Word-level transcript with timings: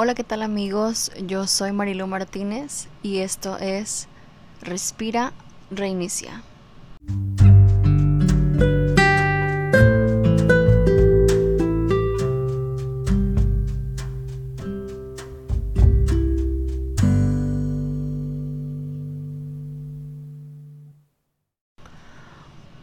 Hola, 0.00 0.14
¿qué 0.14 0.22
tal 0.22 0.42
amigos? 0.42 1.10
Yo 1.26 1.48
soy 1.48 1.72
Marilu 1.72 2.06
Martínez 2.06 2.86
y 3.02 3.18
esto 3.18 3.58
es 3.58 4.06
Respira, 4.62 5.32
Reinicia. 5.72 6.44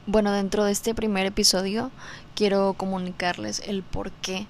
Bueno, 0.06 0.34
dentro 0.34 0.66
de 0.66 0.74
este 0.74 0.94
primer 0.94 1.26
episodio 1.26 1.92
quiero 2.36 2.74
comunicarles 2.74 3.62
el 3.66 3.84
porqué 3.84 4.48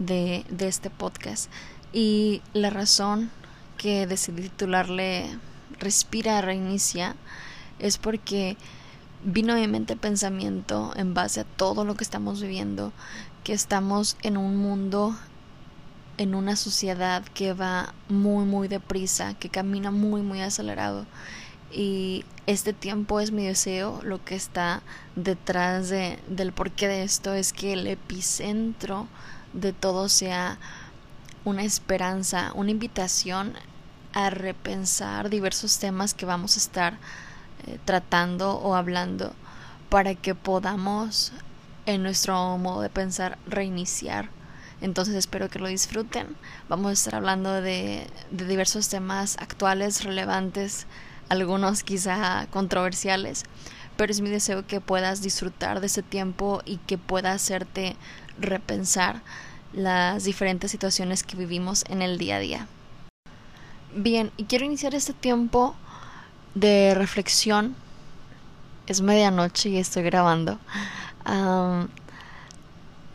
de, 0.00 0.44
de 0.48 0.66
este 0.66 0.90
podcast 0.90 1.48
y 1.92 2.42
la 2.52 2.70
razón 2.70 3.30
que 3.76 4.06
decidí 4.06 4.42
titularle 4.42 5.38
Respira, 5.80 6.42
reinicia 6.42 7.16
es 7.78 7.96
porque 7.96 8.58
vino 9.24 9.54
a 9.54 9.56
mi 9.56 9.66
mente 9.66 9.96
pensamiento 9.96 10.92
en 10.94 11.14
base 11.14 11.40
a 11.40 11.44
todo 11.44 11.86
lo 11.86 11.94
que 11.94 12.04
estamos 12.04 12.42
viviendo, 12.42 12.92
que 13.44 13.54
estamos 13.54 14.18
en 14.22 14.36
un 14.36 14.58
mundo, 14.58 15.16
en 16.18 16.34
una 16.34 16.56
sociedad 16.56 17.24
que 17.32 17.54
va 17.54 17.94
muy, 18.10 18.44
muy 18.44 18.68
deprisa, 18.68 19.32
que 19.34 19.48
camina 19.48 19.90
muy, 19.90 20.20
muy 20.20 20.42
acelerado. 20.42 21.06
Y 21.72 22.26
este 22.46 22.74
tiempo 22.74 23.20
es 23.20 23.32
mi 23.32 23.46
deseo, 23.46 24.00
lo 24.02 24.22
que 24.22 24.34
está 24.34 24.82
detrás 25.16 25.88
de, 25.88 26.18
del 26.28 26.52
porqué 26.52 26.88
de 26.88 27.04
esto 27.04 27.32
es 27.32 27.54
que 27.54 27.72
el 27.72 27.86
epicentro 27.86 29.08
de 29.54 29.72
todo 29.72 30.10
sea 30.10 30.58
una 31.44 31.62
esperanza, 31.62 32.52
una 32.54 32.70
invitación 32.70 33.54
a 34.12 34.30
repensar 34.30 35.30
diversos 35.30 35.78
temas 35.78 36.14
que 36.14 36.26
vamos 36.26 36.56
a 36.56 36.58
estar 36.58 36.98
eh, 37.66 37.78
tratando 37.84 38.58
o 38.58 38.74
hablando 38.74 39.32
para 39.88 40.14
que 40.14 40.34
podamos 40.34 41.32
en 41.86 42.02
nuestro 42.02 42.58
modo 42.58 42.82
de 42.82 42.90
pensar 42.90 43.38
reiniciar. 43.46 44.28
Entonces 44.80 45.14
espero 45.14 45.50
que 45.50 45.58
lo 45.58 45.68
disfruten. 45.68 46.36
Vamos 46.68 46.90
a 46.90 46.92
estar 46.94 47.14
hablando 47.14 47.60
de, 47.60 48.06
de 48.30 48.46
diversos 48.46 48.88
temas 48.88 49.36
actuales, 49.38 50.04
relevantes, 50.04 50.86
algunos 51.28 51.82
quizá 51.82 52.46
controversiales, 52.50 53.44
pero 53.96 54.10
es 54.10 54.20
mi 54.20 54.30
deseo 54.30 54.66
que 54.66 54.80
puedas 54.80 55.20
disfrutar 55.22 55.80
de 55.80 55.86
ese 55.86 56.02
tiempo 56.02 56.62
y 56.64 56.78
que 56.78 56.98
pueda 56.98 57.32
hacerte 57.32 57.96
repensar 58.38 59.22
las 59.72 60.24
diferentes 60.24 60.70
situaciones 60.70 61.22
que 61.22 61.36
vivimos 61.36 61.84
en 61.88 62.02
el 62.02 62.18
día 62.18 62.36
a 62.36 62.40
día. 62.40 62.66
Bien, 63.94 64.30
y 64.36 64.44
quiero 64.44 64.64
iniciar 64.64 64.94
este 64.94 65.12
tiempo 65.12 65.74
de 66.54 66.94
reflexión. 66.94 67.74
Es 68.86 69.00
medianoche 69.00 69.68
y 69.68 69.78
estoy 69.78 70.02
grabando. 70.02 70.58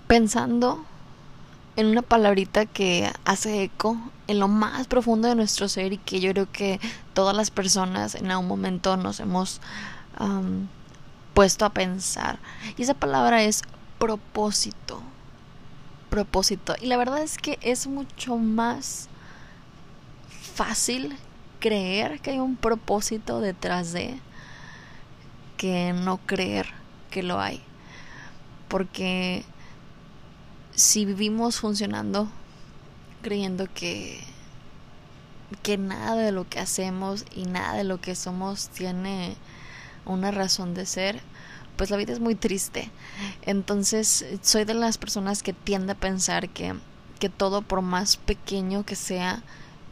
pensando 0.08 0.86
en 1.76 1.88
una 1.88 2.02
palabrita 2.02 2.66
que 2.66 3.12
hace 3.26 3.64
eco 3.64 3.98
en 4.28 4.40
lo 4.40 4.48
más 4.48 4.88
profundo 4.88 5.28
de 5.28 5.36
nuestro 5.36 5.68
ser 5.68 5.94
y 5.94 5.98
que 5.98 6.20
yo 6.20 6.32
creo 6.32 6.52
que 6.52 6.80
todas 7.14 7.36
las 7.36 7.52
personas 7.52 8.16
en 8.16 8.32
algún 8.32 8.48
momento 8.48 8.98
nos 8.98 9.20
hemos 9.20 9.62
puesto 11.34 11.66
a 11.66 11.70
pensar. 11.70 12.40
Y 12.78 12.84
esa 12.84 12.94
palabra 12.94 13.44
es 13.44 13.64
propósito. 14.00 15.02
Propósito. 16.16 16.76
Y 16.82 16.86
la 16.86 16.96
verdad 16.96 17.22
es 17.22 17.38
que 17.38 17.60
es 17.62 17.88
mucho 17.88 18.38
más 18.38 19.10
fácil 20.30 21.18
creer 21.60 22.22
que 22.22 22.32
hay 22.32 22.40
un 22.40 22.56
propósito 22.56 23.42
detrás 23.42 23.92
de 23.92 24.18
que 25.58 25.92
no 25.92 26.16
creer 26.26 26.68
que 27.12 27.22
lo 27.22 27.42
hay. 27.42 27.62
Porque 28.70 29.44
si 30.74 31.04
vivimos 31.04 31.60
funcionando 31.60 32.30
creyendo 33.22 33.68
que 33.74 34.24
que 35.64 35.78
nada 35.78 36.16
de 36.16 36.32
lo 36.32 36.48
que 36.48 36.62
hacemos 36.62 37.26
y 37.36 37.44
nada 37.44 37.74
de 37.74 37.84
lo 37.84 38.00
que 38.00 38.16
somos 38.16 38.70
tiene 38.70 39.36
una 40.06 40.32
razón 40.32 40.76
de 40.76 40.86
ser, 40.86 41.22
pues 41.78 41.90
la 41.90 41.98
vida 41.98 42.14
es 42.14 42.20
muy 42.20 42.36
triste. 42.36 42.90
Entonces, 43.44 44.26
soy 44.42 44.66
de 44.66 44.74
las 44.74 44.98
personas 44.98 45.44
que 45.44 45.54
tiende 45.54 45.94
a 45.94 45.96
pensar 45.96 46.50
que, 46.50 46.74
que 47.20 47.30
todo, 47.30 47.62
por 47.62 47.82
más 47.82 48.18
pequeño 48.18 48.86
que 48.86 48.96
sea, 48.96 49.44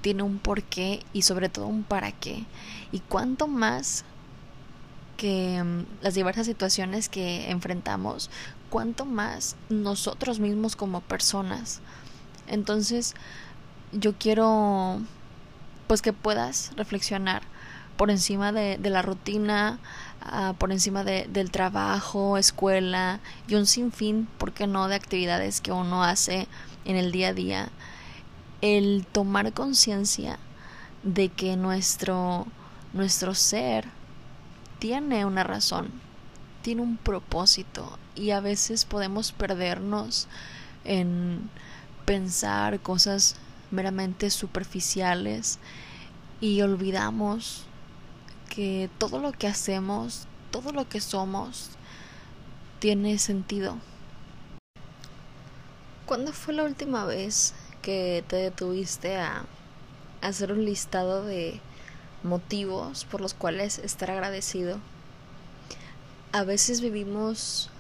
tiene 0.02 0.24
un 0.24 0.38
porqué 0.38 1.02
y 1.14 1.24
sobre 1.24 1.50
todo 1.50 1.68
un 1.68 1.84
para 1.84 2.12
qué. 2.12 2.46
Y 2.92 3.00
cuanto 3.00 3.48
más 3.48 4.04
que 5.18 5.64
mm, 5.64 6.04
las 6.04 6.14
diversas 6.14 6.46
situaciones 6.46 7.10
que 7.10 7.50
enfrentamos, 7.50 8.30
cuanto 8.70 9.06
más 9.06 9.56
nosotros 9.70 10.40
mismos 10.40 10.76
como 10.76 11.02
personas. 11.02 11.80
Entonces, 12.48 13.16
yo 13.92 14.14
quiero 14.18 15.00
pues 15.88 16.02
que 16.02 16.12
puedas 16.12 16.72
reflexionar 16.76 17.44
por 17.98 18.10
encima 18.10 18.52
de, 18.52 18.78
de 18.78 18.90
la 18.90 19.02
rutina, 19.02 19.80
uh, 20.32 20.54
por 20.56 20.72
encima 20.72 21.04
de, 21.04 21.28
del 21.28 21.52
trabajo, 21.52 22.38
escuela 22.38 23.20
y 23.48 23.56
un 23.56 23.66
sinfín, 23.66 24.28
¿por 24.38 24.54
qué 24.54 24.68
no?, 24.68 24.88
de 24.88 24.96
actividades 24.96 25.62
que 25.62 25.72
uno 25.72 26.04
hace 26.04 26.48
en 26.86 26.96
el 26.96 27.12
día 27.12 27.30
a 27.30 27.34
día. 27.34 27.70
El 28.62 29.06
tomar 29.12 29.52
conciencia 29.54 30.40
de 31.04 31.30
que 31.30 31.58
nuestro, 31.58 32.48
nuestro 32.94 33.36
ser 33.36 33.86
tiene 34.80 35.26
una 35.26 35.44
razón, 35.44 35.92
tiene 36.62 36.82
un 36.82 36.98
propósito 36.98 37.98
y 38.16 38.32
a 38.32 38.40
veces 38.40 38.86
podemos 38.86 39.32
perdernos 39.32 40.28
en 40.86 41.50
pensar 42.06 42.80
cosas 42.80 43.36
meramente 43.72 44.30
superficiales 44.30 45.60
y 46.40 46.62
olvidamos 46.62 47.66
que 48.53 48.88
todo 49.00 49.18
lo 49.18 49.31
que 49.31 49.47
hacemos, 49.47 50.28
todo 50.52 50.74
lo 50.74 50.88
que 50.88 51.02
somos, 51.02 51.72
tiene 52.78 53.18
sentido. 53.18 53.78
¿Cuándo 56.06 56.34
fue 56.34 56.53
la 56.53 56.63
última 56.63 57.03
vez 57.03 57.56
que 57.81 58.24
te 58.28 58.36
detuviste 58.36 59.16
a 59.16 59.46
hacer 60.22 60.52
un 60.52 60.66
listado 60.66 61.24
de 61.24 61.62
motivos 62.22 63.06
por 63.06 63.22
los 63.22 63.34
cuales 63.34 63.80
estar 63.80 64.12
agradecido? 64.12 64.78
A 66.31 66.44
veces 66.44 66.80
vivimos 66.80 67.72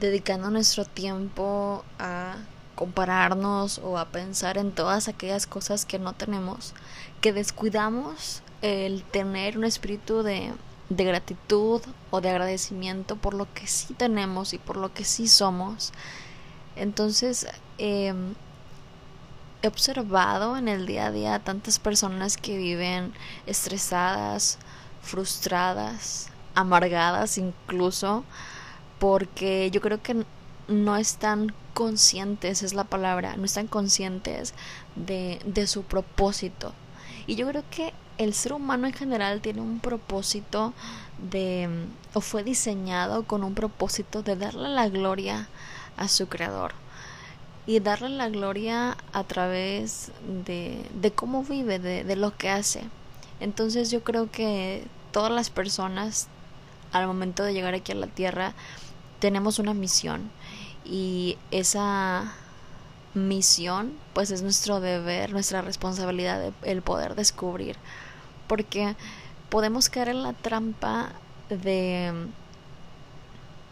dedicando 0.00 0.50
nuestro 0.50 0.86
tiempo 0.86 1.84
a 2.00 2.38
compararnos 2.78 3.80
o 3.82 3.98
a 3.98 4.04
pensar 4.04 4.56
en 4.56 4.70
todas 4.70 5.08
aquellas 5.08 5.48
cosas 5.48 5.84
que 5.84 5.98
no 5.98 6.12
tenemos, 6.12 6.74
que 7.20 7.32
descuidamos 7.32 8.40
el 8.62 9.02
tener 9.02 9.58
un 9.58 9.64
espíritu 9.64 10.22
de, 10.22 10.52
de 10.88 11.04
gratitud 11.04 11.82
o 12.12 12.20
de 12.20 12.30
agradecimiento 12.30 13.16
por 13.16 13.34
lo 13.34 13.52
que 13.52 13.66
sí 13.66 13.94
tenemos 13.94 14.54
y 14.54 14.58
por 14.58 14.76
lo 14.76 14.94
que 14.94 15.04
sí 15.04 15.26
somos. 15.26 15.92
Entonces, 16.76 17.48
em, 17.78 18.34
he 19.62 19.66
observado 19.66 20.56
en 20.56 20.68
el 20.68 20.86
día 20.86 21.06
a 21.06 21.10
día 21.10 21.40
tantas 21.40 21.80
personas 21.80 22.36
que 22.36 22.56
viven 22.56 23.12
estresadas, 23.46 24.58
frustradas, 25.02 26.28
amargadas 26.54 27.38
incluso, 27.38 28.22
porque 29.00 29.68
yo 29.72 29.80
creo 29.80 30.00
que 30.00 30.24
no 30.68 30.96
están 30.96 31.52
conscientes, 31.74 32.62
es 32.62 32.74
la 32.74 32.84
palabra, 32.84 33.36
no 33.36 33.44
están 33.44 33.66
conscientes 33.66 34.54
de, 34.94 35.40
de 35.44 35.66
su 35.66 35.82
propósito. 35.82 36.74
Y 37.26 37.34
yo 37.36 37.48
creo 37.48 37.64
que 37.70 37.92
el 38.18 38.34
ser 38.34 38.52
humano 38.52 38.86
en 38.86 38.92
general 38.92 39.40
tiene 39.40 39.60
un 39.60 39.80
propósito 39.80 40.74
de, 41.30 41.68
o 42.14 42.20
fue 42.20 42.44
diseñado 42.44 43.24
con 43.24 43.44
un 43.44 43.54
propósito 43.54 44.22
de 44.22 44.36
darle 44.36 44.68
la 44.68 44.88
gloria 44.88 45.48
a 45.96 46.08
su 46.08 46.28
creador. 46.28 46.72
Y 47.66 47.80
darle 47.80 48.08
la 48.08 48.28
gloria 48.28 48.96
a 49.12 49.24
través 49.24 50.10
de, 50.46 50.84
de 50.94 51.10
cómo 51.12 51.44
vive, 51.44 51.78
de, 51.78 52.02
de 52.02 52.16
lo 52.16 52.36
que 52.36 52.48
hace. 52.48 52.82
Entonces 53.40 53.90
yo 53.90 54.02
creo 54.02 54.30
que 54.30 54.86
todas 55.12 55.30
las 55.30 55.50
personas 55.50 56.28
al 56.92 57.06
momento 57.06 57.42
de 57.42 57.52
llegar 57.52 57.74
aquí 57.74 57.92
a 57.92 57.96
la 57.96 58.06
tierra 58.06 58.54
tenemos 59.20 59.58
una 59.58 59.74
misión 59.74 60.30
y 60.88 61.36
esa 61.50 62.32
misión 63.14 63.92
pues 64.12 64.30
es 64.30 64.42
nuestro 64.42 64.80
deber, 64.80 65.32
nuestra 65.32 65.62
responsabilidad 65.62 66.52
el 66.62 66.82
poder 66.82 67.14
descubrir. 67.14 67.76
Porque 68.46 68.96
podemos 69.50 69.88
caer 69.88 70.08
en 70.08 70.22
la 70.22 70.32
trampa 70.32 71.10
de 71.50 72.12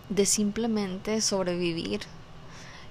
de 0.09 0.27
simplemente 0.27 1.21
sobrevivir. 1.21 2.01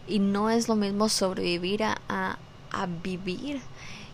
Y 0.08 0.20
no 0.20 0.50
es 0.50 0.68
lo 0.68 0.76
mismo 0.76 1.10
sobrevivir 1.10 1.84
a, 1.84 1.98
a, 2.08 2.38
a 2.72 2.86
vivir. 2.86 3.62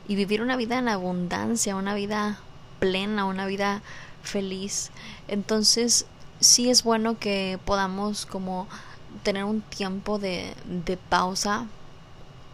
Y 0.08 0.16
vivir 0.16 0.42
una 0.42 0.56
vida 0.56 0.80
en 0.80 0.88
abundancia, 0.88 1.76
una 1.76 1.94
vida 1.96 2.40
plena, 2.80 3.26
una 3.26 3.46
vida 3.46 3.82
feliz. 4.24 4.92
Entonces, 5.28 6.06
sí 6.40 6.70
es 6.70 6.84
bueno 6.84 7.20
que 7.20 7.60
podamos 7.66 8.26
como 8.26 8.68
tener 9.24 9.44
un 9.44 9.62
tiempo 9.62 10.20
de, 10.20 10.56
de 10.66 10.98
pausa 10.98 11.68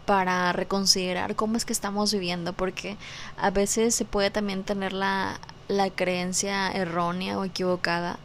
para 0.06 0.52
reconsiderar 0.52 1.36
cómo 1.36 1.56
es 1.56 1.64
que 1.64 1.72
estamos 1.72 2.12
viviendo, 2.12 2.52
porque 2.52 2.96
a 3.36 3.50
veces 3.50 3.94
se 3.94 4.04
puede 4.04 4.30
también 4.30 4.64
tener 4.64 4.92
la, 4.92 5.38
la 5.68 5.90
creencia 5.90 6.70
errónea 6.70 7.38
o 7.38 7.44
equivocada 7.44 8.18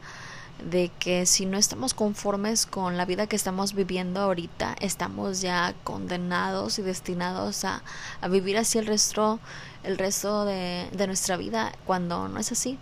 de 0.70 0.90
que 0.98 1.26
si 1.26 1.46
no 1.46 1.58
estamos 1.58 1.94
conformes 1.94 2.66
con 2.66 2.96
la 2.96 3.06
vida 3.06 3.28
que 3.28 3.36
estamos 3.36 3.74
viviendo 3.74 4.22
ahorita, 4.22 4.76
estamos 4.80 5.42
ya 5.42 5.74
condenados 5.84 6.80
y 6.80 6.84
destinados 6.84 7.66
a, 7.66 7.84
a 8.22 8.28
vivir 8.30 8.58
así 8.58 8.78
el 8.78 8.86
resto, 8.86 9.40
el 9.84 9.98
resto 9.98 10.46
de, 10.46 10.88
de 10.94 11.08
nuestra 11.08 11.36
vida, 11.36 11.74
cuando 11.86 12.30
no 12.30 12.40
es 12.40 12.52
así. 12.52 12.80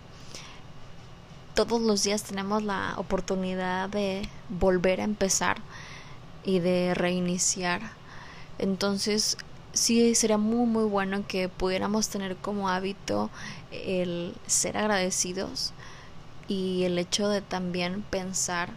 Todos 1.54 1.82
los 1.82 2.02
días 2.02 2.22
tenemos 2.22 2.62
la 2.62 2.94
oportunidad 2.96 3.90
de 3.90 4.26
volver 4.48 5.02
a 5.02 5.04
empezar 5.04 5.58
y 6.44 6.60
de 6.60 6.94
reiniciar. 6.94 7.92
Entonces, 8.58 9.36
sí 9.74 10.14
sería 10.14 10.38
muy 10.38 10.66
muy 10.66 10.84
bueno 10.84 11.26
que 11.26 11.50
pudiéramos 11.50 12.08
tener 12.08 12.36
como 12.36 12.70
hábito 12.70 13.30
el 13.70 14.34
ser 14.46 14.78
agradecidos 14.78 15.72
y 16.48 16.84
el 16.84 16.98
hecho 16.98 17.28
de 17.28 17.42
también 17.42 18.02
pensar 18.02 18.70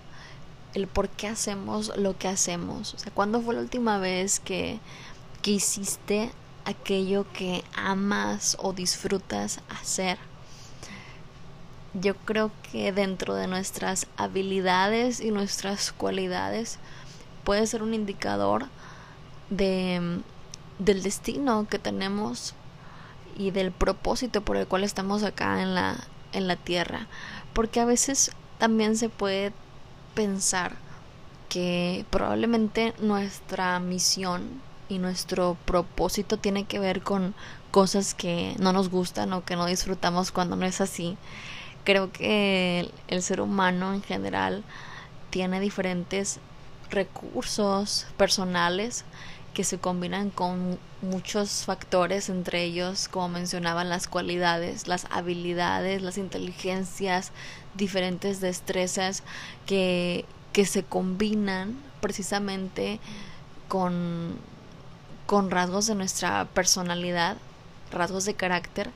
el 0.74 0.88
por 0.88 1.08
qué 1.08 1.28
hacemos 1.28 1.96
lo 1.98 2.18
que 2.18 2.28
hacemos. 2.28 2.94
O 2.94 3.00
sea, 3.00 3.14
¿cuándo 3.14 3.42
fue 3.42 3.56
la 3.56 3.62
última 3.62 4.00
vez 4.00 4.42
que, 4.42 4.80
que 5.42 5.52
hiciste 5.52 6.30
aquello 6.66 7.26
que 7.32 7.64
amas 7.74 8.58
o 8.60 8.74
disfrutas 8.74 9.62
hacer? 9.70 10.18
Yo 12.02 12.16
creo 12.16 12.52
que 12.72 12.92
dentro 12.92 13.36
de 13.36 13.48
nuestras 13.48 14.08
habilidades 14.18 15.22
y 15.22 15.32
nuestras 15.32 15.92
cualidades 15.92 16.78
puede 17.44 17.66
ser 17.68 17.84
un 17.84 17.94
indicador 17.94 18.68
de, 19.50 20.22
del 20.78 21.04
destino 21.04 21.68
que 21.70 21.80
tenemos 21.80 22.54
y 23.38 23.52
del 23.52 23.72
propósito 23.72 24.42
por 24.42 24.58
el 24.58 24.68
cual 24.68 24.84
estamos 24.84 25.24
acá 25.24 25.62
en 25.62 25.74
la, 25.74 25.96
en 26.34 26.48
la 26.48 26.56
tierra 26.56 27.08
porque 27.56 27.80
a 27.80 27.86
veces 27.86 28.32
también 28.60 28.98
se 28.98 29.08
puede 29.08 29.54
pensar 30.14 30.76
que 31.48 32.06
probablemente 32.10 32.94
nuestra 33.00 33.80
misión 33.80 34.62
y 34.90 35.00
nuestro 35.00 35.58
propósito 35.66 36.38
tiene 36.38 36.66
que 36.66 36.80
ver 36.80 37.02
con 37.02 37.34
cosas 37.72 38.14
que 38.14 38.56
no 38.60 38.74
nos 38.74 38.90
gustan 38.90 39.32
o 39.32 39.46
que 39.46 39.56
no 39.56 39.66
disfrutamos 39.66 40.32
cuando 40.32 40.58
no 40.58 40.66
es 40.66 40.82
así. 40.82 41.18
Creo 41.86 42.12
que 42.12 42.92
el, 43.08 43.22
ser 43.22 43.40
humano 43.40 43.94
en 43.94 44.02
general 44.02 44.64
tiene 45.30 45.60
diferentes 45.60 46.40
recursos 46.90 48.08
personales 48.18 49.06
que 49.54 49.64
se 49.64 49.78
combinan 49.78 50.32
con 50.32 50.80
muchos 51.04 51.64
factores, 51.64 52.30
entre 52.30 52.64
ellos, 52.64 53.08
como 53.08 53.30
mencionaban, 53.30 53.88
las 53.88 54.08
cualidades, 54.08 54.88
las 54.88 55.06
habilidades, 55.12 56.02
las 56.02 56.18
inteligencias, 56.18 57.32
diferentes 57.76 58.42
destrezas 58.42 59.24
que, 59.68 60.26
que 60.54 60.66
se 60.66 60.84
combinan 60.84 61.78
precisamente 62.02 63.00
con, 63.68 64.38
con 65.28 65.52
rasgos 65.52 65.86
de 65.86 65.96
nuestra 65.96 66.46
personalidad, 66.46 67.38
rasgos 67.92 68.26
de 68.26 68.34
carácter, 68.34 68.90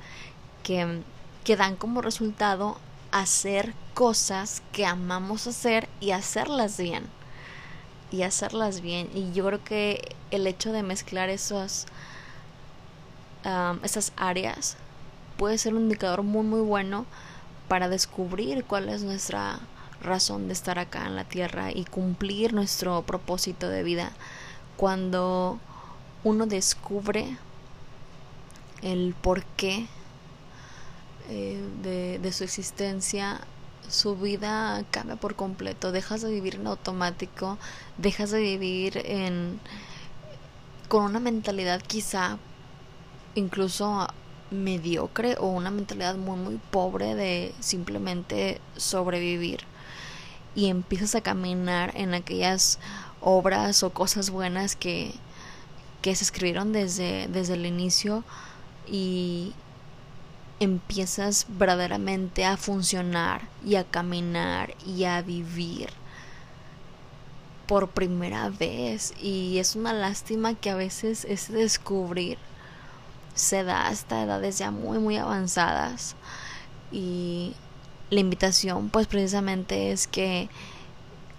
que, 0.63 1.01
que 1.49 1.55
dan 1.55 1.77
como 1.77 2.03
resultado 2.03 2.77
hacer 3.11 3.73
cosas 3.95 4.61
que 4.71 4.85
amamos 4.85 5.47
hacer 5.47 5.89
y 5.99 6.11
hacerlas 6.11 6.77
bien 6.77 7.07
y 8.11 8.21
hacerlas 8.21 8.81
bien. 8.81 9.09
Y 9.15 9.31
yo 9.31 9.47
creo 9.47 9.63
que 9.63 10.15
el 10.29 10.45
hecho 10.45 10.71
de 10.71 10.83
mezclar 10.83 11.29
esos, 11.29 11.87
esas 13.81 14.13
áreas 14.15 14.77
puede 15.37 15.57
ser 15.57 15.73
un 15.73 15.81
indicador 15.81 16.21
muy 16.21 16.43
muy 16.43 16.61
bueno 16.61 17.07
para 17.67 17.89
descubrir 17.89 18.63
cuál 18.65 18.87
es 18.87 19.01
nuestra 19.01 19.57
razón 20.03 20.45
de 20.45 20.53
estar 20.53 20.77
acá 20.77 21.07
en 21.07 21.15
la 21.15 21.23
tierra 21.23 21.71
y 21.71 21.85
cumplir 21.85 22.53
nuestro 22.53 23.01
propósito 23.01 23.69
de 23.69 23.81
vida. 23.81 24.11
Cuando 24.77 25.57
uno 26.23 26.45
descubre 26.45 27.39
el 28.83 29.15
porqué 29.19 29.87
eh, 31.29 31.61
de, 31.83 32.19
de 32.19 32.31
su 32.33 32.43
existencia, 32.43 33.41
su 33.87 34.15
vida 34.15 34.83
cambia 34.91 35.15
por 35.15 35.35
completo, 35.35 35.91
dejas 35.91 36.21
de 36.21 36.31
vivir 36.31 36.55
en 36.55 36.67
automático, 36.67 37.57
dejas 37.97 38.31
de 38.31 38.39
vivir 38.39 39.01
en 39.05 39.59
con 40.87 41.03
una 41.03 41.19
mentalidad 41.19 41.81
quizá 41.81 42.39
incluso 43.35 44.07
mediocre 44.51 45.35
o 45.39 45.47
una 45.47 45.71
mentalidad 45.71 46.15
muy 46.15 46.37
muy 46.37 46.59
pobre 46.71 47.15
de 47.15 47.53
simplemente 47.59 48.59
sobrevivir. 48.75 49.61
Y 50.55 50.67
empiezas 50.69 51.15
a 51.15 51.21
caminar 51.21 51.93
en 51.95 52.13
aquellas 52.15 52.79
obras 53.21 53.83
o 53.83 53.91
cosas 53.91 54.31
buenas 54.31 54.75
que, 54.75 55.13
que 56.01 56.15
se 56.15 56.23
escribieron 56.23 56.73
desde, 56.73 57.27
desde 57.27 57.53
el 57.53 57.65
inicio 57.65 58.23
y, 58.87 59.53
empiezas 60.59 61.45
verdaderamente 61.50 62.45
a 62.45 62.57
funcionar 62.57 63.47
y 63.65 63.75
a 63.75 63.83
caminar 63.83 64.75
y 64.85 65.06
a 65.06 65.21
vivir 65.21 65.89
por 67.67 67.89
primera 67.89 68.50
vez. 68.50 69.13
Y 69.21 69.59
es 69.59 69.75
una 69.75 69.94
lástima 69.94 70.56
que 70.56 70.69
a 70.69 70.75
veces 70.75 71.25
ese 71.25 71.53
descubrir 71.53 72.38
se 73.35 73.63
da 73.63 73.88
hasta 73.88 74.23
edades 74.23 74.57
ya 74.57 74.71
muy 74.71 75.00
muy 75.00 75.17
avanzadas. 75.17 76.15
Y 76.91 77.53
la 78.09 78.19
invitación 78.19 78.89
pues 78.89 79.07
precisamente 79.07 79.91
es 79.91 80.07
que 80.07 80.50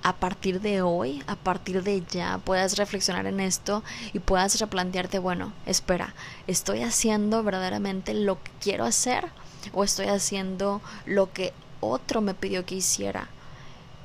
a 0.03 0.17
partir 0.17 0.61
de 0.61 0.83
hoy, 0.83 1.23
a 1.27 1.37
partir 1.37 1.83
de 1.83 2.03
ya, 2.09 2.39
puedas 2.39 2.77
reflexionar 2.77 3.27
en 3.27 3.41
esto 3.41 3.83
y 4.13 4.19
puedas 4.19 4.59
replantearte, 4.59 5.19
bueno, 5.19 5.53
espera, 5.67 6.15
¿estoy 6.47 6.83
haciendo 6.83 7.43
verdaderamente 7.43 8.15
lo 8.15 8.43
que 8.43 8.51
quiero 8.61 8.85
hacer 8.85 9.29
o 9.73 9.85
estoy 9.85 10.07
haciendo 10.07 10.81
lo 11.05 11.33
que 11.33 11.53
otro 11.81 12.21
me 12.21 12.35
pidió 12.35 12.65
que 12.65 12.77
hiciera? 12.77 13.29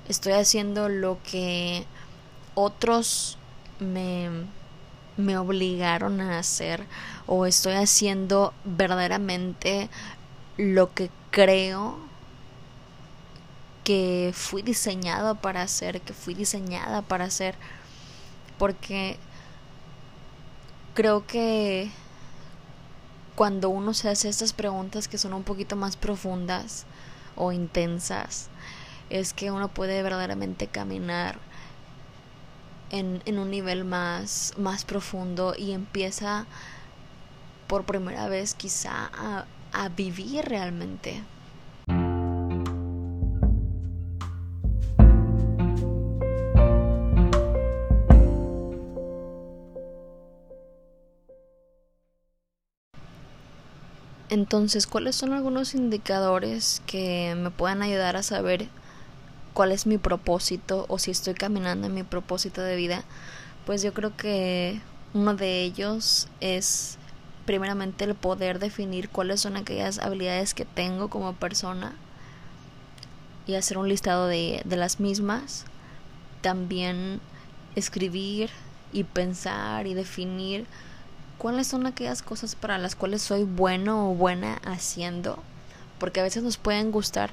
¿Estoy 0.10 0.34
haciendo 0.34 0.90
lo 0.90 1.18
que 1.24 1.86
otros 2.56 3.38
me, 3.80 4.30
me 5.18 5.38
obligaron 5.38 6.22
a 6.22 6.40
hacer 6.40 6.86
o 7.26 7.46
estoy 7.46 7.74
haciendo 7.74 8.54
verdaderamente 8.66 9.90
lo 10.58 10.94
que 10.94 11.10
creo 11.32 12.05
que 13.86 14.32
fui 14.34 14.64
diseñado 14.64 15.36
para 15.36 15.62
hacer, 15.62 16.02
que 16.02 16.12
fui 16.12 16.34
diseñada 16.34 17.04
para 17.04 17.26
hacer, 17.26 17.56
porque 18.58 19.18
creo 20.96 21.28
que 21.28 21.92
cuando 23.36 23.70
uno 23.70 23.94
se 23.94 24.10
hace 24.10 24.28
estas 24.28 24.54
preguntas 24.54 25.08
que 25.08 25.20
son 25.20 25.34
un 25.34 25.44
poquito 25.44 25.76
más 25.76 25.98
profundas 25.98 26.86
o 27.36 27.52
intensas, 27.52 28.50
es 29.12 29.34
que 29.34 29.52
uno 29.52 29.68
puede 29.68 30.02
verdaderamente 30.02 30.66
caminar 30.66 31.38
en, 32.90 33.22
un 33.38 33.52
nivel 33.52 33.86
más, 33.86 34.54
más 34.58 34.84
profundo 34.84 35.54
y 35.56 35.74
empieza 35.74 36.48
por 37.68 37.84
primera 37.86 38.28
vez 38.30 38.56
quizá 38.56 39.12
a 39.74 39.90
vivir 39.90 40.46
realmente. 40.46 41.24
Entonces, 54.36 54.86
¿cuáles 54.86 55.16
son 55.16 55.32
algunos 55.32 55.76
indicadores 55.76 56.82
que 56.86 57.36
me 57.38 57.52
puedan 57.52 57.82
ayudar 57.82 58.18
a 58.18 58.22
saber 58.22 58.68
cuál 59.54 59.72
es 59.72 59.88
mi 59.88 59.98
propósito 59.98 60.86
o 60.90 61.00
si 61.00 61.10
estoy 61.10 61.36
caminando 61.36 61.88
en 61.88 61.94
mi 61.94 62.04
propósito 62.04 62.62
de 62.62 62.76
vida? 62.76 63.06
Pues 63.66 63.82
yo 63.82 63.94
creo 63.94 64.18
que 64.18 64.82
uno 65.14 65.36
de 65.36 65.64
ellos 65.64 66.28
es 66.42 66.98
primeramente 67.46 68.04
el 68.04 68.14
poder 68.14 68.60
definir 68.60 69.08
cuáles 69.08 69.40
son 69.40 69.56
aquellas 69.56 70.00
habilidades 70.00 70.54
que 70.54 70.66
tengo 70.66 71.10
como 71.10 71.32
persona 71.32 71.94
y 73.48 73.56
hacer 73.56 73.78
un 73.78 73.88
listado 73.88 74.28
de, 74.28 74.62
de 74.66 74.76
las 74.76 75.00
mismas. 75.00 75.64
También 76.42 77.22
escribir 77.78 78.50
y 78.92 79.06
pensar 79.06 79.88
y 79.88 79.94
definir 79.94 80.66
cuáles 81.38 81.68
son 81.68 81.86
aquellas 81.86 82.22
cosas 82.22 82.56
para 82.56 82.78
las 82.78 82.96
cuales 82.96 83.22
soy 83.22 83.44
bueno 83.44 84.12
o 84.12 84.16
buena 84.16 84.62
haciendo, 84.66 85.38
porque 86.00 86.20
a 86.20 86.24
veces 86.24 86.44
nos 86.44 86.58
pueden 86.58 86.92
gustar 86.92 87.32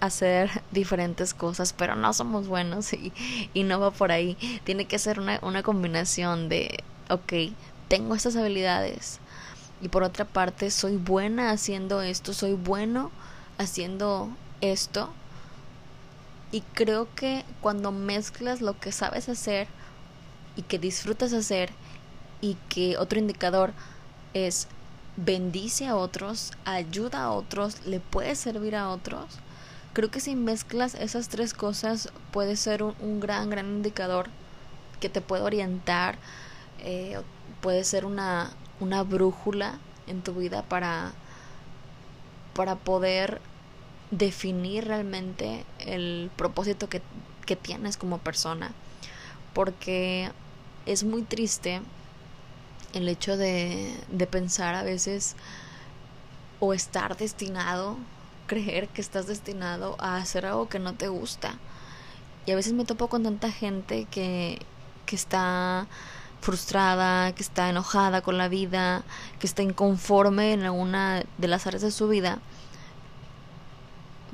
hacer 0.00 0.50
diferentes 0.70 1.34
cosas, 1.34 1.72
pero 1.72 1.96
no 1.96 2.12
somos 2.12 2.48
buenos 2.48 2.92
y, 2.92 3.12
y 3.54 3.62
no 3.62 3.80
va 3.80 3.90
por 3.90 4.12
ahí. 4.12 4.36
Tiene 4.64 4.86
que 4.86 4.98
ser 4.98 5.20
una, 5.20 5.38
una 5.42 5.62
combinación 5.62 6.48
de, 6.48 6.82
ok, 7.08 7.54
tengo 7.88 8.14
estas 8.14 8.36
habilidades 8.36 9.20
y 9.80 9.88
por 9.88 10.02
otra 10.02 10.24
parte 10.24 10.70
soy 10.70 10.96
buena 10.96 11.50
haciendo 11.50 12.00
esto, 12.00 12.32
soy 12.32 12.54
bueno 12.54 13.10
haciendo 13.58 14.30
esto. 14.60 15.10
Y 16.52 16.60
creo 16.72 17.08
que 17.14 17.44
cuando 17.60 17.92
mezclas 17.92 18.60
lo 18.60 18.78
que 18.78 18.92
sabes 18.92 19.28
hacer 19.28 19.66
y 20.56 20.62
que 20.62 20.78
disfrutas 20.78 21.32
hacer 21.32 21.70
y 22.44 22.58
que 22.68 22.98
otro 22.98 23.18
indicador 23.18 23.72
es 24.34 24.68
bendice 25.16 25.86
a 25.86 25.96
otros, 25.96 26.52
ayuda 26.66 27.22
a 27.22 27.30
otros, 27.30 27.86
le 27.86 28.00
puede 28.00 28.34
servir 28.34 28.76
a 28.76 28.90
otros. 28.90 29.38
Creo 29.94 30.10
que 30.10 30.20
si 30.20 30.36
mezclas 30.36 30.94
esas 30.94 31.30
tres 31.30 31.54
cosas 31.54 32.10
puede 32.32 32.56
ser 32.56 32.82
un, 32.82 33.18
gran, 33.18 33.48
gran 33.48 33.66
indicador 33.66 34.26
que 35.00 35.08
te 35.08 35.22
puede 35.22 35.42
orientar, 35.42 36.18
eh, 36.80 37.18
puede 37.62 37.82
ser 37.82 38.04
una, 38.04 38.50
una 38.78 39.02
brújula 39.04 39.78
en 40.06 40.20
tu 40.20 40.34
vida 40.34 40.62
para, 40.64 41.12
para 42.52 42.76
poder 42.76 43.40
definir 44.10 44.84
realmente 44.86 45.64
el 45.78 46.30
propósito 46.36 46.90
que, 46.90 47.00
que 47.46 47.56
tienes 47.56 47.96
como 47.96 48.18
persona. 48.18 48.72
Porque 49.54 50.30
es 50.84 51.04
muy 51.04 51.22
triste 51.22 51.80
el 52.94 53.08
hecho 53.08 53.36
de, 53.36 53.94
de 54.10 54.26
pensar 54.26 54.74
a 54.74 54.82
veces 54.82 55.36
o 56.60 56.72
estar 56.74 57.16
destinado, 57.16 57.96
creer 58.46 58.88
que 58.88 59.00
estás 59.00 59.26
destinado 59.26 59.96
a 59.98 60.16
hacer 60.16 60.46
algo 60.46 60.68
que 60.68 60.78
no 60.78 60.94
te 60.94 61.08
gusta. 61.08 61.58
Y 62.46 62.52
a 62.52 62.56
veces 62.56 62.72
me 62.72 62.84
topo 62.84 63.08
con 63.08 63.22
tanta 63.22 63.50
gente 63.50 64.06
que, 64.10 64.60
que 65.06 65.16
está 65.16 65.86
frustrada, 66.40 67.34
que 67.34 67.42
está 67.42 67.70
enojada 67.70 68.20
con 68.20 68.36
la 68.36 68.48
vida, 68.48 69.02
que 69.38 69.46
está 69.46 69.62
inconforme 69.62 70.52
en 70.52 70.62
alguna 70.62 71.24
de 71.38 71.48
las 71.48 71.66
áreas 71.66 71.82
de 71.82 71.90
su 71.90 72.08
vida 72.08 72.38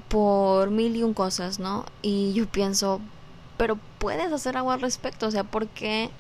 por 0.09 0.71
mil 0.71 0.97
y 0.97 1.05
un 1.05 1.15
cosas, 1.15 1.61
¿no? 1.61 1.87
Y 2.03 2.33
yo 2.33 2.47
pienso, 2.47 3.01
pero 3.57 3.79
puedes 4.01 4.33
hacer 4.33 4.57
algo 4.57 4.73
al 4.73 4.81
respecto, 4.81 5.29
o 5.29 5.31
sea, 5.31 5.45
¿por 5.45 5.69
qué 5.69 6.11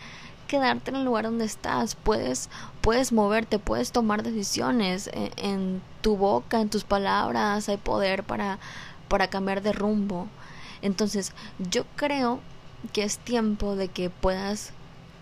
quedarte 0.51 0.91
en 0.91 0.97
el 0.97 1.05
lugar 1.05 1.25
donde 1.27 1.45
estás? 1.45 1.95
Puedes, 1.95 2.51
puedes 2.81 3.13
moverte, 3.13 3.61
puedes 3.61 3.93
tomar 3.93 4.25
decisiones 4.25 5.09
en, 5.13 5.31
en 5.37 5.83
tu 6.01 6.17
boca, 6.17 6.61
en 6.61 6.71
tus 6.71 6.83
palabras, 6.83 7.69
hay 7.69 7.77
poder 7.77 8.25
para, 8.25 8.59
para 9.09 9.29
cambiar 9.31 9.63
de 9.63 9.73
rumbo. 9.73 10.27
Entonces, 10.83 11.33
yo 11.71 11.85
creo 11.95 12.41
que 12.93 13.05
es 13.05 13.19
tiempo 13.19 13.77
de 13.77 13.87
que 13.87 14.11
puedas 14.11 14.73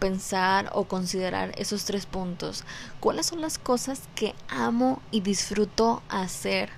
pensar 0.01 0.71
o 0.73 0.85
considerar 0.85 1.53
esos 1.59 1.85
tres 1.85 2.07
puntos. 2.07 2.65
¿Cuáles 2.99 3.27
son 3.27 3.43
las 3.43 3.59
cosas 3.59 4.03
que 4.15 4.35
amo 4.49 5.03
y 5.11 5.21
disfruto 5.21 6.03
hacer? 6.09 6.71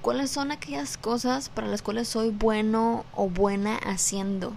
¿Cuáles 0.00 0.30
son 0.30 0.50
aquellas 0.50 0.96
cosas 0.96 1.50
para 1.50 1.66
las 1.66 1.82
cuales 1.82 2.08
soy 2.08 2.30
bueno 2.30 3.04
o 3.14 3.28
buena 3.28 3.76
haciendo? 3.76 4.54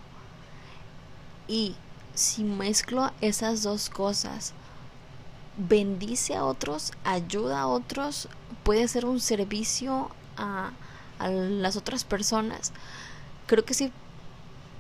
Y 1.50 1.76
si 2.20 2.44
mezclo 2.44 3.12
esas 3.22 3.64
dos 3.64 3.90
cosas, 3.90 4.54
bendice 5.58 6.36
a 6.36 6.44
otros, 6.44 6.92
ayuda 7.06 7.62
a 7.62 7.68
otros, 7.68 8.28
puede 8.64 8.88
ser 8.90 9.06
un 9.06 9.22
servicio 9.22 10.10
a, 10.36 10.72
a 11.18 11.30
las 11.30 11.78
otras 11.78 12.04
personas. 12.04 12.74
Creo 13.48 13.64
que 13.64 13.74
si 13.74 13.92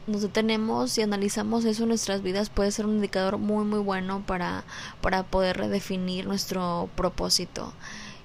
nos 0.05 0.21
detenemos 0.21 0.97
y 0.97 1.01
analizamos 1.01 1.63
eso 1.63 1.83
en 1.83 1.89
nuestras 1.89 2.21
vidas 2.21 2.49
puede 2.49 2.71
ser 2.71 2.85
un 2.85 2.95
indicador 2.95 3.37
muy 3.37 3.63
muy 3.63 3.79
bueno 3.79 4.23
para, 4.25 4.63
para 5.01 5.23
poder 5.23 5.57
redefinir 5.57 6.27
nuestro 6.27 6.89
propósito. 6.95 7.73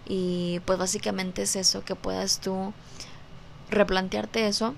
Y 0.07 0.61
pues 0.67 0.79
básicamente 0.79 1.43
es 1.43 1.55
eso, 1.55 1.85
que 1.85 1.95
puedas 1.95 2.41
tú 2.41 2.73
replantearte 3.71 4.49
eso, 4.49 4.75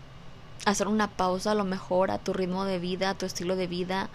hacer 0.64 0.88
una 0.88 1.08
pausa 1.08 1.52
a 1.52 1.54
lo 1.54 1.64
mejor 1.64 2.10
a 2.10 2.18
tu 2.18 2.32
ritmo 2.32 2.64
de 2.64 2.78
vida, 2.78 3.10
a 3.10 3.14
tu 3.14 3.26
estilo 3.26 3.56
de 3.56 3.66
vida, 3.66 4.08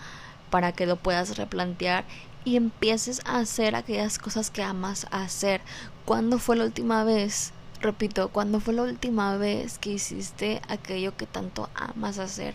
para 0.50 0.72
que 0.72 0.86
lo 0.86 0.98
puedas 0.98 1.38
replantear 1.38 2.06
y 2.44 2.56
empieces 2.56 3.22
a 3.26 3.40
hacer 3.40 3.76
aquellas 3.76 4.18
cosas 4.18 4.50
que 4.50 4.64
amas 4.64 5.08
hacer. 5.12 5.62
¿Cuándo 6.06 6.40
fue 6.40 6.56
la 6.56 6.66
última 6.66 7.04
vez? 7.04 7.54
Repito, 7.80 8.30
¿cuándo 8.30 8.60
fue 8.60 8.74
la 8.74 8.84
última 8.84 9.38
vez 9.38 9.80
que 9.80 9.92
hiciste 9.92 10.62
aquello 10.68 11.16
que 11.16 11.26
tanto 11.26 11.70
amas 11.76 12.20
hacer? 12.20 12.54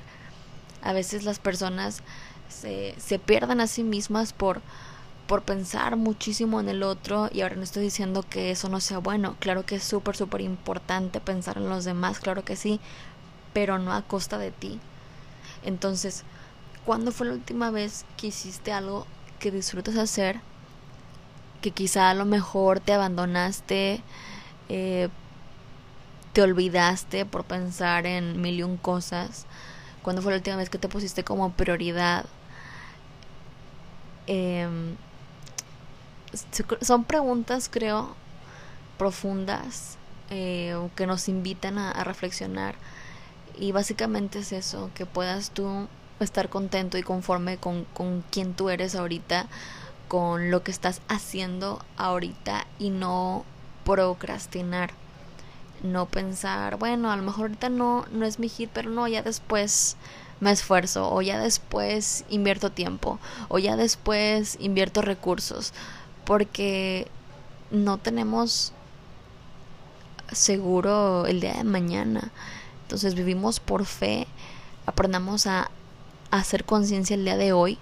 A 0.83 0.93
veces 0.93 1.25
las 1.25 1.39
personas 1.39 2.03
se, 2.49 2.95
se 2.99 3.19
pierden 3.19 3.61
a 3.61 3.67
sí 3.67 3.83
mismas 3.83 4.33
por, 4.33 4.61
por 5.27 5.43
pensar 5.43 5.97
muchísimo 5.97 6.61
en 6.61 6.69
el 6.69 6.83
otro 6.83 7.29
y 7.33 7.41
ahora 7.41 7.57
no 7.57 7.63
estoy 7.63 7.83
diciendo 7.83 8.25
que 8.29 8.51
eso 8.51 8.69
no 8.69 8.81
sea 8.81 8.99
bueno, 8.99 9.37
claro 9.41 9.67
que 9.67 9.77
es 9.77 9.83
súper, 9.83 10.17
súper 10.17 10.41
importante 10.43 11.21
pensar 11.21 11.57
en 11.57 11.69
los 11.69 11.85
demás, 11.85 12.21
claro 12.21 12.45
que 12.45 12.57
sí, 12.57 12.81
pero 13.57 13.79
no 13.79 13.95
a 13.95 14.03
costa 14.03 14.37
de 14.37 14.51
ti. 14.51 14.79
Entonces, 15.65 16.25
¿cuándo 16.85 17.11
fue 17.11 17.27
la 17.27 17.33
última 17.33 17.71
vez 17.71 18.05
que 18.19 18.27
hiciste 18.27 18.71
algo 18.71 19.07
que 19.39 19.51
disfrutas 19.51 19.97
hacer? 19.97 20.41
Que 21.63 21.71
quizá 21.71 22.11
a 22.11 22.15
lo 22.15 22.27
mejor 22.27 22.81
te 22.81 22.93
abandonaste, 22.93 24.03
eh, 24.69 25.09
te 26.35 26.43
olvidaste 26.43 27.25
por 27.25 27.45
pensar 27.45 28.05
en 28.05 28.43
mil 28.43 28.59
y 28.59 28.63
un 28.63 28.77
cosas 28.77 29.47
¿Cuándo 30.03 30.21
fue 30.21 30.33
la 30.33 30.37
última 30.37 30.57
vez 30.57 30.69
que 30.69 30.77
te 30.77 30.89
pusiste 30.89 31.25
como 31.25 31.51
prioridad? 31.53 32.27
Em, 34.27 34.97
son 36.83 37.05
preguntas, 37.05 37.71
creo, 37.73 38.15
profundas 38.99 39.97
eh, 40.29 40.77
que 40.95 41.07
nos 41.07 41.29
invitan 41.29 41.79
a, 41.79 42.05
reflexionar. 42.05 42.77
Y 43.57 43.73
básicamente 43.73 44.41
es 44.41 44.53
eso, 44.53 44.91
que 44.95 45.07
puedas 45.07 45.51
tú 45.51 45.89
estar 46.21 46.49
contento 46.49 46.99
y 46.99 47.03
conforme 47.03 47.57
con, 47.57 47.85
con 47.95 48.23
quien 48.31 48.55
tú 48.55 48.69
eres 48.69 48.95
ahorita, 48.95 49.47
con 50.09 50.51
lo 50.51 50.63
que 50.63 50.71
estás 50.71 51.01
haciendo 51.09 51.85
ahorita 51.97 52.67
y 52.79 52.91
no 52.91 53.45
procrastinar 53.85 54.93
no 55.83 56.07
pensar, 56.07 56.77
bueno, 56.79 57.11
a 57.11 57.17
lo 57.17 57.23
mejor 57.23 57.47
ahorita 57.47 57.69
no, 57.69 58.07
no 58.13 58.27
es 58.27 58.39
mi 58.39 58.49
hit, 58.49 58.71
pero 58.73 58.91
no, 58.91 59.07
ya 59.09 59.23
después 59.23 59.97
me 60.41 60.51
esfuerzo, 60.51 61.13
o 61.13 61.23
ya 61.23 61.39
después 61.39 62.25
invierto 62.29 62.71
tiempo, 62.71 63.19
o 63.49 63.59
ya 63.59 63.77
después 63.77 64.57
invierto 64.61 65.03
recursos, 65.03 65.73
porque 66.25 67.09
no 67.71 67.99
tenemos 67.99 68.73
seguro 70.33 71.27
el 71.27 71.41
día 71.41 71.55
de 71.55 71.65
mañana. 71.65 72.31
Entonces 72.87 73.17
vivimos 73.17 73.59
por 73.59 73.85
fe, 73.85 74.29
aprendamos 74.87 75.49
a, 75.49 75.73
hacer 76.31 76.65
conciencia 76.65 77.15
el 77.15 77.25
día 77.25 77.37
de 77.37 77.53
hoy, 77.53 77.79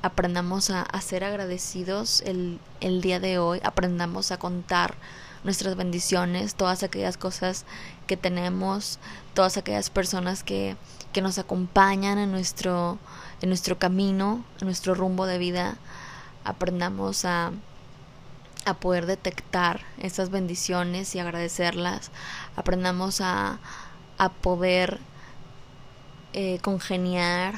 aprendamos 0.00 0.70
a, 0.70 0.80
a 0.80 1.00
ser 1.02 1.24
agradecidos 1.24 2.22
el, 2.22 2.58
el 2.80 3.02
día 3.02 3.20
de 3.20 3.38
hoy, 3.38 3.60
aprendamos 3.62 4.32
a 4.32 4.38
contar 4.38 4.94
nuestras 5.44 5.76
bendiciones, 5.76 6.54
todas 6.54 6.82
aquellas 6.82 7.18
cosas 7.18 7.66
que 8.06 8.16
tenemos, 8.16 8.98
todas 9.34 9.58
aquellas 9.58 9.90
personas 9.90 10.42
que, 10.42 10.76
que 11.12 11.20
nos 11.20 11.38
acompañan 11.38 12.16
en 12.16 12.32
nuestro, 12.32 12.98
en 13.42 13.50
nuestro 13.50 13.78
camino, 13.78 14.42
en 14.60 14.66
nuestro 14.66 14.94
rumbo 14.94 15.26
de 15.26 15.36
vida, 15.36 15.76
aprendamos 16.44 17.26
a, 17.26 17.52
a 18.64 18.74
poder 18.74 19.04
detectar 19.04 19.82
esas 19.98 20.30
bendiciones 20.30 21.14
y 21.14 21.18
agradecerlas, 21.18 22.10
aprendamos 22.56 23.20
a, 23.20 23.58
a 24.18 24.28
poder 24.28 25.00
eh, 26.32 26.58
congeniar 26.62 27.54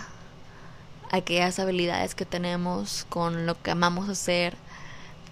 aquellas 1.11 1.59
habilidades 1.59 2.15
que 2.15 2.27
tenemos 2.27 3.07
con 3.09 3.47
lo 3.47 3.61
que 3.63 3.71
amamos 3.71 4.09
hacer, 4.09 4.57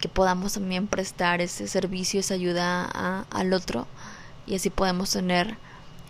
que 0.00 0.08
podamos 0.08 0.54
también 0.54 0.86
prestar 0.86 1.40
ese 1.40 1.66
servicio, 1.68 2.20
esa 2.20 2.34
ayuda 2.34 3.24
al 3.30 3.52
otro 3.52 3.86
y 4.46 4.54
así 4.54 4.70
podemos 4.70 5.10
tener 5.10 5.56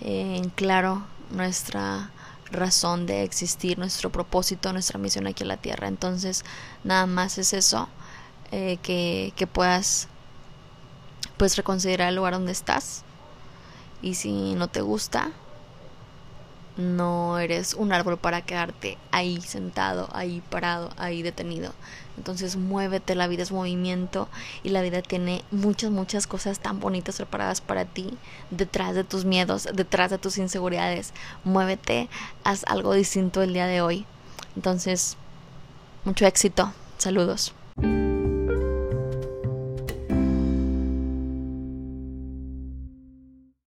eh, 0.01 0.37
en 0.37 0.51
claro 0.51 1.05
nuestra 1.31 2.11
razón 2.51 3.07
de 3.07 3.23
existir, 3.23 3.79
nuestro 3.79 4.11
propósito, 4.11 4.73
nuestra 4.73 4.99
misión 4.99 5.27
aquí 5.27 5.43
en 5.43 5.49
la 5.49 5.57
tierra. 5.57 5.89
Entonces, 5.89 6.45
nada 6.85 7.07
más 7.07 7.39
es 7.39 7.53
eso, 7.53 7.89
eh, 8.53 8.79
que, 8.83 9.33
que 9.37 9.47
puedas 9.47 10.09
pues 11.37 11.57
reconsiderar 11.57 12.09
el 12.09 12.17
lugar 12.17 12.35
donde 12.35 12.53
estás 12.53 13.04
y 14.05 14.15
si 14.15 14.55
no 14.55 14.69
te 14.69 14.83
gusta, 14.83 15.31
no 16.77 17.39
eres 17.39 17.73
un 17.73 17.91
árbol 17.91 18.19
para 18.19 18.43
quedarte 18.43 18.99
ahí 19.13 19.41
sentado, 19.41 20.11
ahí 20.13 20.43
parado, 20.51 20.91
ahí 20.99 21.23
detenido. 21.23 21.73
Entonces 22.19 22.57
muévete, 22.57 23.15
la 23.15 23.29
vida 23.29 23.43
es 23.43 23.51
movimiento 23.51 24.29
y 24.63 24.69
la 24.69 24.83
vida 24.83 25.01
tiene 25.01 25.43
muchas, 25.51 25.91
muchas 25.91 26.27
cosas 26.27 26.59
tan 26.59 26.81
bonitas 26.81 27.17
preparadas 27.17 27.63
para 27.63 27.87
ti, 27.87 28.19
detrás 28.51 28.95
de 28.95 29.05
tus 29.05 29.25
miedos, 29.25 29.69
detrás 29.73 30.11
de 30.11 30.19
tus 30.19 30.37
inseguridades. 30.37 31.15
Muévete, 31.43 32.11
haz 32.45 32.65
algo 32.67 32.93
distinto 32.93 33.41
el 33.41 33.55
día 33.55 33.67
de 33.67 33.81
hoy. 33.81 34.05
Entonces, 34.55 35.17
mucho 36.05 36.27
éxito. 36.27 36.75
Saludos. 36.99 37.55